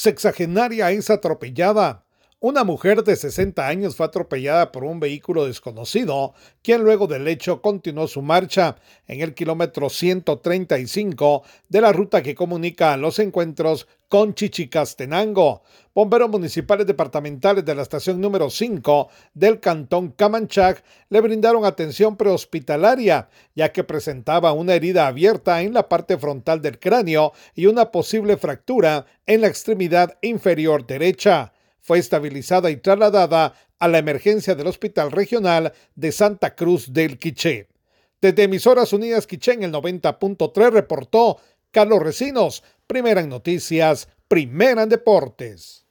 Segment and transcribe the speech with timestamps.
[0.00, 2.06] Sexagenaria es atropellada.
[2.42, 6.32] Una mujer de 60 años fue atropellada por un vehículo desconocido,
[6.62, 12.34] quien luego del hecho continuó su marcha en el kilómetro 135 de la ruta que
[12.34, 15.60] comunica los encuentros con Chichicastenango.
[15.94, 23.28] Bomberos municipales departamentales de la estación número 5 del cantón Camanchac le brindaron atención prehospitalaria,
[23.54, 28.38] ya que presentaba una herida abierta en la parte frontal del cráneo y una posible
[28.38, 35.10] fractura en la extremidad inferior derecha fue estabilizada y trasladada a la emergencia del Hospital
[35.10, 37.68] Regional de Santa Cruz del Quiché.
[38.20, 41.38] Desde Emisoras Unidas Quiché en el 90.3 reportó
[41.70, 45.86] Carlos Recinos, primera en noticias, primera en deportes.